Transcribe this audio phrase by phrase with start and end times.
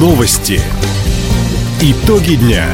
[0.00, 0.58] Новости.
[1.82, 2.64] Итоги дня.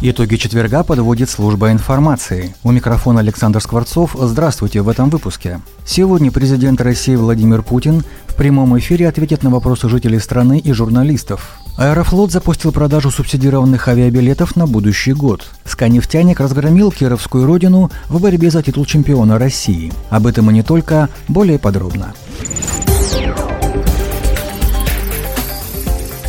[0.00, 2.54] Итоги четверга подводит служба информации.
[2.62, 4.16] У микрофона Александр Скворцов.
[4.18, 5.60] Здравствуйте в этом выпуске.
[5.84, 11.60] Сегодня президент России Владимир Путин в прямом эфире ответит на вопросы жителей страны и журналистов.
[11.76, 15.44] Аэрофлот запустил продажу субсидированных авиабилетов на будущий год.
[15.66, 19.92] Сканефтяник разгромил Кировскую родину в борьбе за титул чемпиона России.
[20.08, 22.14] Об этом и не только, более подробно.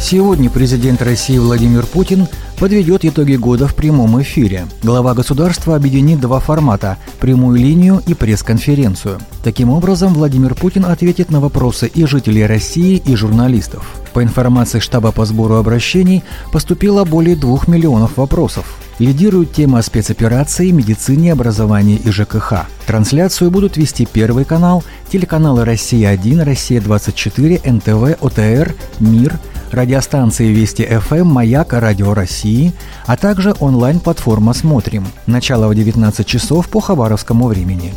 [0.01, 4.65] Сегодня президент России Владимир Путин подведет итоги года в прямом эфире.
[4.81, 9.19] Глава государства объединит два формата– прямую линию и пресс-конференцию.
[9.43, 13.87] Таким образом, Владимир Путин ответит на вопросы и жителей России, и журналистов.
[14.13, 18.65] По информации штаба по сбору обращений, поступило более двух миллионов вопросов.
[18.97, 22.65] Лидирует тема спецоперации, медицине, образовании и ЖКХ.
[22.87, 29.39] Трансляцию будут вести Первый канал, телеканалы «Россия-1», «Россия-24», НТВ, ОТР, «Мир»,
[29.71, 32.73] радиостанции Вести ФМ, Маяк, Радио России,
[33.05, 35.07] а также онлайн-платформа «Смотрим».
[35.25, 37.93] Начало в 19 часов по хабаровскому времени.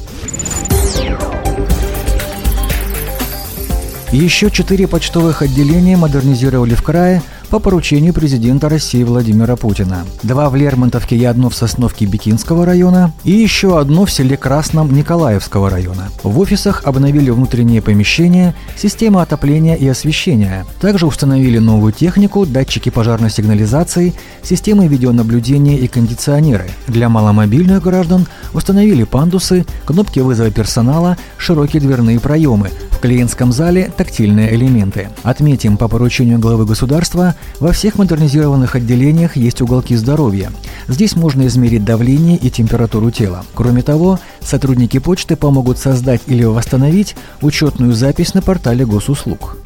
[4.13, 7.23] Еще четыре почтовых отделения модернизировали в крае–
[7.55, 10.05] по поручению президента России Владимира Путина.
[10.25, 14.93] Два в Лермонтовке и одно в Сосновке Бикинского района и еще одно в селе Красном
[14.93, 16.09] Николаевского района.
[16.25, 20.67] В офисах обновили внутренние помещения, системы отопления и освещения.
[20.81, 26.69] Также установили новую технику, датчики пожарной сигнализации, системы видеонаблюдения и кондиционеры.
[26.89, 32.71] Для маломобильных граждан установили пандусы, кнопки вызова персонала, широкие дверные проемы,
[33.05, 35.11] клиентском зале тактильные элементы.
[35.25, 40.51] Отметим, по поручению главы государства во всех модернизированных отделениях есть уголки здоровья.
[40.89, 43.45] Здесь можно измерить давление и температуру тела.
[43.53, 49.59] Кроме того, сотрудники почты помогут создать или восстановить учетную запись на портале госуслуг.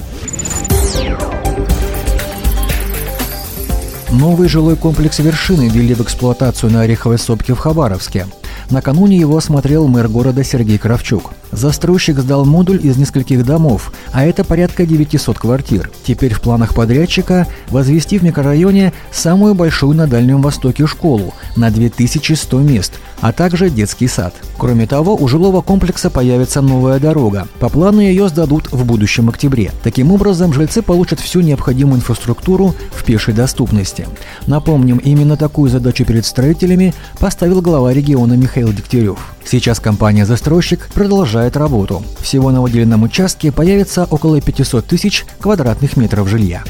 [4.11, 8.27] Новый жилой комплекс «Вершины» ввели в эксплуатацию на Ореховой сопке в Хабаровске.
[8.71, 11.31] Накануне его осмотрел мэр города Сергей Кравчук.
[11.53, 15.91] Застройщик сдал модуль из нескольких домов, а это порядка 900 квартир.
[16.05, 22.59] Теперь в планах подрядчика возвести в микрорайоне самую большую на Дальнем Востоке школу на 2100
[22.61, 24.35] мест, а также детский сад.
[24.59, 27.49] Кроме того, у жилого комплекса появится новая дорога.
[27.61, 29.71] По плану ее сдадут в будущем октябре.
[29.83, 34.07] Таким образом, жильцы получат всю необходимую инфраструктуру в пешей доступности.
[34.47, 39.19] Напомним, именно такую задачу перед строителями поставил глава региона Михаил Дегтярев.
[39.45, 42.03] Сейчас компания-застройщик продолжает работу.
[42.21, 46.63] Всего на выделенном участке появится около 500 тысяч квадратных метров жилья.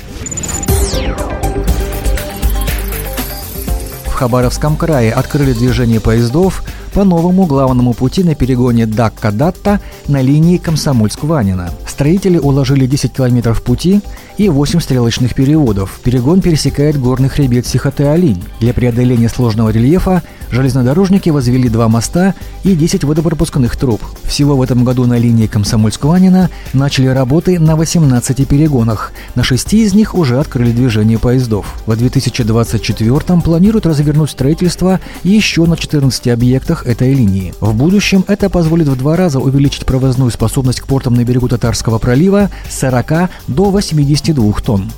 [4.07, 10.59] В Хабаровском крае открыли движение поездов по новому главному пути на перегоне Дакка-Датта на линии
[10.59, 11.71] Комсомольск-Ванина.
[11.87, 14.01] Строители уложили 10 километров пути
[14.37, 16.01] и 8 стрелочных переводов.
[16.03, 18.43] Перегон пересекает горный хребет Сихоте-Алинь.
[18.61, 24.01] Для преодоления сложного рельефа железнодорожники возвели два моста и 10 водопропускных труб.
[24.25, 29.13] Всего в этом году на линии Комсомольск-Ванина начали работы на 18 перегонах.
[29.35, 31.67] На шести из них уже открыли движение поездов.
[31.87, 37.55] В 2024 планируют развернуть строительство еще на 14 объектах этой линии.
[37.61, 41.99] В будущем это позволит в два раза увеличить провозную способность к портам на берегу Татарского
[41.99, 44.91] пролива с 40 до 82 тонн.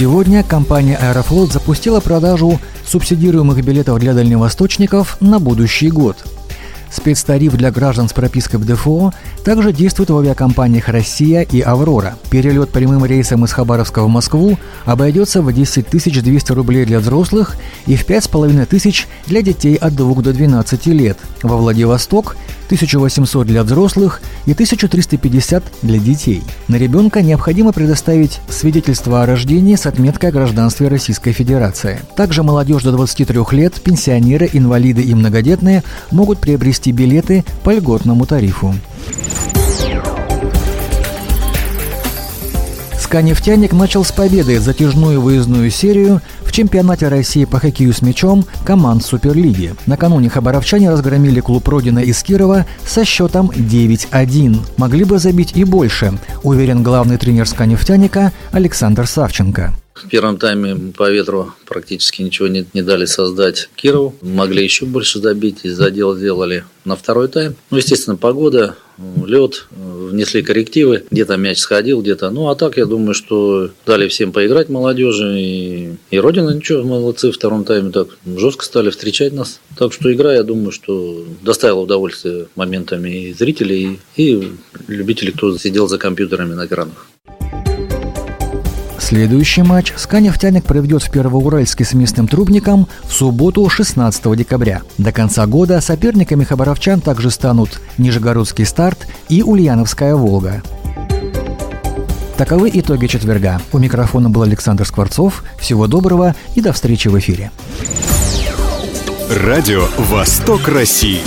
[0.00, 6.16] Сегодня компания «Аэрофлот» запустила продажу субсидируемых билетов для дальневосточников на будущий год.
[6.90, 9.12] Спецтариф для граждан с пропиской в ДФО
[9.44, 12.16] также действует в авиакомпаниях «Россия» и «Аврора».
[12.30, 17.56] Перелет прямым рейсом из Хабаровска в Москву обойдется в 10 200 рублей для взрослых
[17.86, 21.18] и в 5,5 тысяч для детей от 2 до 12 лет.
[21.42, 22.36] Во Владивосток
[22.70, 26.42] 1800 для взрослых и 1350 для детей.
[26.68, 32.00] На ребенка необходимо предоставить свидетельство о рождении с отметкой о гражданстве Российской Федерации.
[32.16, 38.74] Также молодежь до 23 лет, пенсионеры, инвалиды и многодетные могут приобрести билеты по льготному тарифу.
[43.10, 49.04] СКА-нефтяник начал с победы затяжную выездную серию в чемпионате России по хоккею с мячом команд
[49.04, 49.74] Суперлиги.
[49.86, 54.60] Накануне хабаровчане разгромили клуб Родина из Кирова со счетом 9-1.
[54.76, 56.12] Могли бы забить и больше,
[56.44, 59.74] уверен главный тренер СКА-нефтяника Александр Савченко.
[60.04, 64.14] В первом тайме по ветру практически ничего не, не дали создать Кирову.
[64.22, 67.54] Могли еще больше забить, и задел сделали на второй тайм.
[67.70, 68.76] Ну, естественно, погода,
[69.26, 72.30] лед, внесли коррективы, где-то мяч сходил, где-то.
[72.30, 75.40] Ну, а так, я думаю, что дали всем поиграть молодежи.
[75.40, 79.60] И, и Родина, ничего, молодцы, в втором тайме так жестко стали встречать нас.
[79.76, 84.52] Так что игра, я думаю, что доставила удовольствие моментами и зрителей, и
[84.88, 87.09] любителей, кто сидел за компьютерами на экранах.
[89.10, 94.82] Следующий матч «Сканефтяник» проведет в Первоуральске с местным трубником в субботу 16 декабря.
[94.98, 100.62] До конца года соперниками хабаровчан также станут Нижегородский старт и Ульяновская «Волга».
[102.36, 103.60] Таковы итоги четверга.
[103.72, 105.42] У микрофона был Александр Скворцов.
[105.58, 107.50] Всего доброго и до встречи в эфире.
[109.28, 111.18] Радио «Восток России».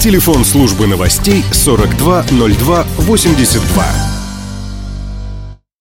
[0.00, 4.15] Телефон службы новостей 420282.